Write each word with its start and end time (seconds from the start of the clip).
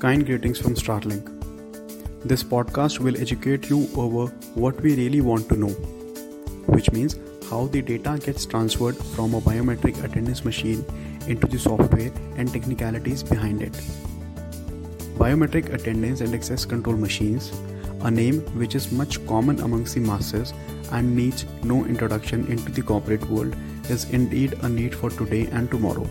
Kind 0.00 0.24
greetings 0.24 0.58
from 0.58 0.74
Starlink. 0.76 1.26
This 2.24 2.42
podcast 2.42 3.00
will 3.00 3.18
educate 3.20 3.68
you 3.68 3.86
over 3.94 4.32
what 4.54 4.80
we 4.80 4.94
really 4.96 5.20
want 5.20 5.46
to 5.50 5.56
know, 5.56 5.74
which 6.74 6.90
means 6.90 7.16
how 7.50 7.66
the 7.66 7.82
data 7.82 8.18
gets 8.18 8.46
transferred 8.46 8.96
from 8.96 9.34
a 9.34 9.42
biometric 9.42 10.02
attendance 10.02 10.42
machine 10.42 10.86
into 11.28 11.46
the 11.46 11.58
software 11.58 12.10
and 12.38 12.50
technicalities 12.50 13.22
behind 13.22 13.60
it. 13.60 13.74
Biometric 15.18 15.70
attendance 15.74 16.22
and 16.22 16.34
access 16.34 16.64
control 16.64 16.96
machines, 16.96 17.52
a 18.00 18.10
name 18.10 18.40
which 18.62 18.74
is 18.74 18.90
much 18.90 19.24
common 19.26 19.60
amongst 19.60 19.96
the 19.96 20.00
masses 20.00 20.54
and 20.92 21.14
needs 21.14 21.44
no 21.62 21.84
introduction 21.84 22.46
into 22.46 22.72
the 22.72 22.80
corporate 22.80 23.28
world, 23.28 23.54
is 23.90 24.08
indeed 24.12 24.54
a 24.62 24.68
need 24.70 24.94
for 24.94 25.10
today 25.10 25.46
and 25.48 25.70
tomorrow. 25.70 26.08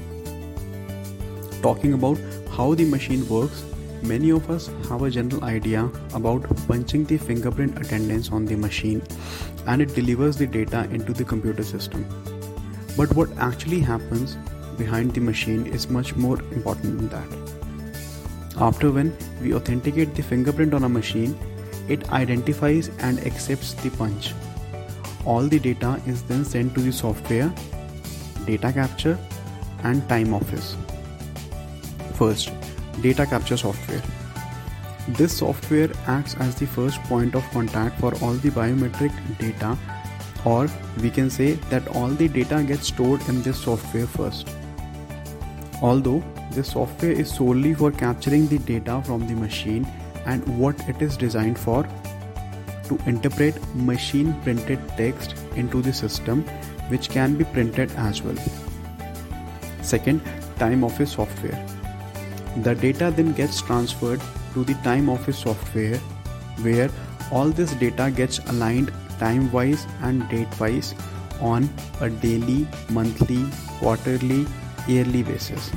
Talking 1.64 1.94
about 1.94 2.20
how 2.52 2.76
the 2.76 2.86
machine 2.86 3.28
works, 3.28 3.66
many 4.04 4.30
of 4.30 4.50
us 4.50 4.68
have 4.88 5.02
a 5.02 5.10
general 5.10 5.44
idea 5.44 5.90
about 6.14 6.44
punching 6.68 7.06
the 7.06 7.18
fingerprint 7.18 7.78
attendance 7.80 8.32
on 8.32 8.46
the 8.46 8.56
machine 8.56 9.02
and 9.68 9.82
it 9.82 9.94
delivers 9.96 10.38
the 10.38 10.48
data 10.48 10.84
into 10.92 11.14
the 11.14 11.24
computer 11.24 11.64
system. 11.64 12.06
But 12.98 13.14
what 13.16 13.30
actually 13.38 13.80
happens 13.80 14.36
behind 14.78 15.14
the 15.14 15.22
machine 15.22 15.66
is 15.68 15.90
much 15.90 16.16
more 16.16 16.40
important 16.52 16.98
than 16.98 17.10
that. 17.10 17.50
After 18.58 18.92
when 18.92 19.16
we 19.42 19.54
authenticate 19.54 20.16
the 20.16 20.24
fingerprint 20.24 20.74
on 20.74 20.84
a 20.84 20.90
machine, 20.90 21.38
it 21.88 22.12
identifies 22.12 22.90
and 23.00 23.20
accepts 23.26 23.74
the 23.74 23.90
punch. 23.92 24.34
All 25.26 25.44
the 25.44 25.60
data 25.60 26.02
is 26.06 26.24
then 26.24 26.46
sent 26.46 26.76
to 26.76 26.82
the 26.82 26.92
software, 26.92 27.54
data 28.46 28.72
capture, 28.74 29.18
and 29.84 30.08
time 30.10 30.34
office. 30.34 30.76
First, 32.16 32.52
data 33.02 33.26
capture 33.26 33.58
software. 33.58 34.02
This 35.10 35.38
software 35.38 35.90
acts 36.08 36.36
as 36.40 36.56
the 36.56 36.68
first 36.68 37.02
point 37.04 37.36
of 37.36 37.44
contact 37.52 38.00
for 38.00 38.14
all 38.24 38.34
the 38.34 38.52
biometric 38.52 39.12
data, 39.40 39.78
or 40.46 40.68
we 41.02 41.10
can 41.10 41.30
say 41.30 41.54
that 41.72 41.88
all 41.90 42.10
the 42.10 42.28
data 42.28 42.64
gets 42.64 42.88
stored 42.88 43.28
in 43.28 43.42
this 43.42 43.62
software 43.64 44.08
first. 44.08 44.50
Although 45.82 46.24
this 46.52 46.72
software 46.72 47.12
is 47.12 47.34
solely 47.34 47.74
for 47.74 47.92
capturing 47.92 48.48
the 48.48 48.60
data 48.60 49.02
from 49.06 49.28
the 49.28 49.34
machine 49.34 49.88
and 50.26 50.46
what 50.60 50.80
it 50.90 51.02
is 51.02 51.18
designed 51.18 51.58
for 51.58 51.88
to 52.90 53.00
interpret 53.06 53.56
machine 53.76 54.34
printed 54.42 54.80
text 54.98 55.36
into 55.56 55.82
the 55.82 55.94
system 55.94 56.44
which 56.90 57.10
can 57.10 57.36
be 57.36 57.46
printed 57.46 57.92
as 57.98 58.22
well. 58.22 58.38
Second, 59.82 60.22
time 60.58 60.84
office 60.84 61.14
software. 61.14 61.79
The 62.58 62.76
data 62.76 63.14
then 63.16 63.34
gets 63.34 63.62
transferred 63.62 64.22
to 64.54 64.64
the 64.64 64.74
time 64.76 65.10
office 65.10 65.40
software 65.40 65.98
where 66.62 66.90
all 67.32 67.50
this 67.50 67.74
data 67.74 68.12
gets 68.12 68.40
aligned 68.50 68.92
time 69.20 69.52
wise 69.52 69.86
and 70.02 70.28
date 70.30 70.60
wise 70.60 70.96
on 71.40 71.70
a 72.02 72.10
daily, 72.10 72.68
monthly, 72.90 73.46
quarterly, 73.80 74.46
yearly 74.88 75.24
basis. 75.24 75.72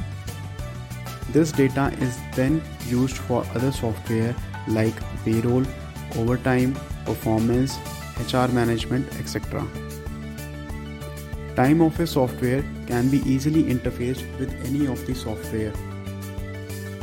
This 1.30 1.52
data 1.52 1.92
is 2.00 2.18
then 2.34 2.62
used 2.86 3.16
for 3.16 3.44
other 3.54 3.72
software 3.72 4.34
like 4.68 4.94
payroll, 5.24 5.64
overtime, 6.16 6.74
performance, 7.04 7.78
HR 8.18 8.48
management, 8.52 9.08
etc. 9.18 9.66
Time 11.54 11.82
office 11.82 12.12
software 12.12 12.64
can 12.86 13.08
be 13.10 13.18
easily 13.30 13.64
interfaced 13.64 14.26
with 14.38 14.52
any 14.64 14.86
of 14.86 15.06
the 15.06 15.14
software 15.14 15.72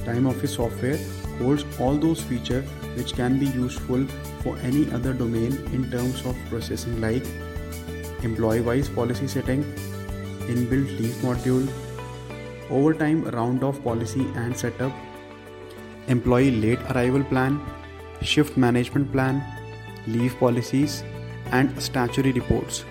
Time 0.09 0.25
Office 0.25 0.55
software 0.55 0.97
holds 1.39 1.63
all 1.79 1.97
those 2.03 2.21
features 2.29 2.67
which 2.95 3.13
can 3.13 3.37
be 3.41 3.47
useful 3.57 4.05
for 4.43 4.57
any 4.69 4.91
other 4.91 5.13
domain 5.13 5.57
in 5.77 5.89
terms 5.91 6.23
of 6.25 6.39
processing 6.49 6.99
like 7.01 7.27
employee 8.23 8.61
wise 8.61 8.89
policy 8.89 9.27
setting, 9.27 9.63
inbuilt 10.53 10.89
leave 10.99 11.19
module, 11.27 11.67
overtime 12.71 13.23
round 13.35 13.63
off 13.63 13.83
policy 13.83 14.25
and 14.35 14.57
setup, 14.57 14.91
employee 16.07 16.51
late 16.51 16.79
arrival 16.95 17.23
plan, 17.23 17.61
shift 18.23 18.57
management 18.57 19.11
plan, 19.11 19.43
leave 20.07 20.35
policies, 20.39 21.03
and 21.51 21.79
statutory 21.79 22.31
reports, 22.31 22.83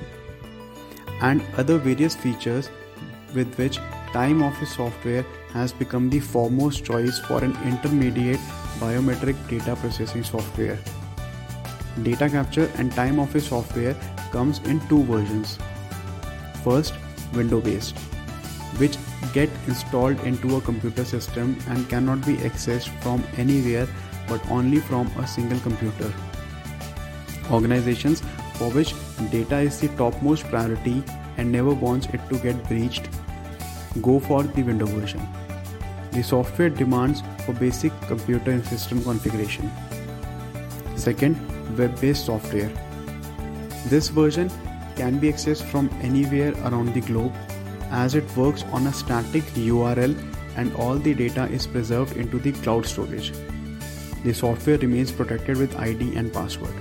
and 1.20 1.42
other 1.56 1.78
various 1.78 2.14
features 2.14 2.70
with 3.34 3.52
which 3.58 3.78
Time 4.12 4.40
Office 4.42 4.76
software 4.76 5.26
has 5.52 5.72
become 5.72 6.10
the 6.10 6.20
foremost 6.20 6.84
choice 6.84 7.18
for 7.18 7.42
an 7.42 7.56
intermediate 7.64 8.40
biometric 8.78 9.36
data 9.48 9.76
processing 9.76 10.24
software. 10.24 10.78
Data 12.02 12.28
capture 12.28 12.70
and 12.76 12.92
time 12.92 13.18
office 13.18 13.48
software 13.48 13.94
comes 14.30 14.60
in 14.60 14.80
two 14.88 15.02
versions. 15.04 15.58
First, 16.62 16.94
window 17.34 17.60
based, 17.60 17.98
which 18.78 18.96
get 19.32 19.50
installed 19.66 20.20
into 20.20 20.56
a 20.56 20.60
computer 20.60 21.04
system 21.04 21.56
and 21.68 21.88
cannot 21.88 22.24
be 22.26 22.36
accessed 22.36 22.88
from 23.02 23.24
anywhere 23.36 23.88
but 24.28 24.44
only 24.50 24.80
from 24.80 25.06
a 25.18 25.26
single 25.26 25.58
computer. 25.60 26.12
Organizations 27.50 28.22
for 28.54 28.70
which 28.70 28.94
data 29.30 29.58
is 29.58 29.80
the 29.80 29.88
topmost 29.96 30.44
priority 30.44 31.02
and 31.36 31.50
never 31.50 31.72
wants 31.72 32.06
it 32.08 32.20
to 32.28 32.38
get 32.38 32.62
breached 32.68 33.08
go 34.02 34.18
for 34.20 34.42
the 34.42 34.62
window 34.62 34.86
version. 34.86 35.20
The 36.12 36.22
software 36.22 36.70
demands 36.70 37.22
for 37.44 37.52
basic 37.52 37.92
computer 38.02 38.50
and 38.50 38.64
system 38.64 39.02
configuration. 39.02 39.70
Second, 40.96 41.36
web 41.76 42.00
based 42.00 42.26
software. 42.26 42.70
This 43.86 44.08
version 44.08 44.50
can 44.96 45.18
be 45.18 45.32
accessed 45.32 45.62
from 45.62 45.88
anywhere 46.02 46.52
around 46.64 46.94
the 46.94 47.00
globe 47.00 47.32
as 47.90 48.14
it 48.14 48.36
works 48.36 48.64
on 48.72 48.86
a 48.86 48.92
static 48.92 49.44
URL 49.54 50.16
and 50.56 50.74
all 50.74 50.96
the 50.96 51.14
data 51.14 51.44
is 51.44 51.66
preserved 51.66 52.16
into 52.16 52.38
the 52.38 52.52
cloud 52.52 52.84
storage. 52.84 53.32
The 54.24 54.34
software 54.34 54.78
remains 54.78 55.12
protected 55.12 55.56
with 55.56 55.76
ID 55.76 56.16
and 56.16 56.32
password. 56.32 56.74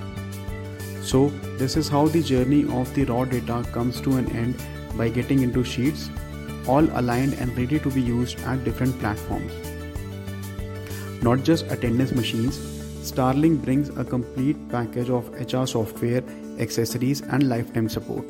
So, 1.02 1.28
this 1.58 1.76
is 1.76 1.88
how 1.88 2.06
the 2.08 2.22
journey 2.22 2.64
of 2.64 2.92
the 2.94 3.04
raw 3.04 3.24
data 3.24 3.64
comes 3.72 4.00
to 4.02 4.16
an 4.16 4.30
end 4.36 4.60
by 4.96 5.08
getting 5.08 5.42
into 5.42 5.62
Sheets 5.64 6.10
all 6.68 6.84
aligned 7.00 7.34
and 7.34 7.56
ready 7.56 7.78
to 7.78 7.90
be 7.90 8.00
used 8.00 8.40
at 8.40 8.64
different 8.64 8.98
platforms. 9.00 9.52
Not 11.22 11.42
just 11.42 11.66
attendance 11.66 12.12
machines, 12.12 12.58
Starlink 13.10 13.64
brings 13.64 13.88
a 13.90 14.04
complete 14.04 14.56
package 14.68 15.10
of 15.10 15.28
HR 15.32 15.66
software, 15.66 16.22
accessories, 16.58 17.20
and 17.22 17.48
lifetime 17.48 17.88
support. 17.88 18.24